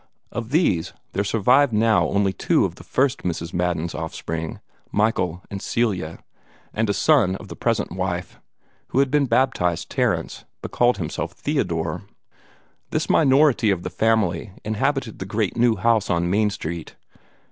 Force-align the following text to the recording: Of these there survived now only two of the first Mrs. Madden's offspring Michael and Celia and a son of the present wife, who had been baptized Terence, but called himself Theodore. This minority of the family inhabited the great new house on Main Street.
Of 0.31 0.49
these 0.49 0.93
there 1.11 1.23
survived 1.23 1.73
now 1.73 2.07
only 2.07 2.33
two 2.33 2.65
of 2.65 2.73
the 2.73 2.83
first 2.83 3.21
Mrs. 3.21 3.53
Madden's 3.53 3.93
offspring 3.93 4.59
Michael 4.91 5.43
and 5.51 5.61
Celia 5.61 6.17
and 6.73 6.89
a 6.89 6.91
son 6.95 7.35
of 7.35 7.49
the 7.49 7.55
present 7.55 7.91
wife, 7.91 8.39
who 8.87 8.97
had 8.97 9.11
been 9.11 9.27
baptized 9.27 9.91
Terence, 9.91 10.43
but 10.63 10.71
called 10.71 10.97
himself 10.97 11.33
Theodore. 11.33 12.01
This 12.89 13.11
minority 13.11 13.69
of 13.69 13.83
the 13.83 13.91
family 13.91 14.53
inhabited 14.65 15.19
the 15.19 15.25
great 15.27 15.55
new 15.55 15.75
house 15.75 16.09
on 16.09 16.31
Main 16.31 16.49
Street. 16.49 16.95